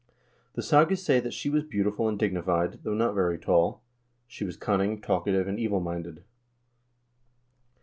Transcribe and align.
The 0.53 0.63
sagas 0.63 1.05
say 1.05 1.19
that 1.19 1.31
she 1.31 1.47
was 1.51 1.63
beautiful 1.63 2.09
and 2.09 2.17
dignified, 2.17 2.79
though 2.81 2.95
not 2.95 3.13
very 3.13 3.37
tall; 3.37 3.83
she 4.25 4.43
was 4.43 4.57
cunning, 4.57 4.99
talkative, 4.99 5.47
and 5.47 5.59
evil 5.59 5.79
minded. 5.79 6.23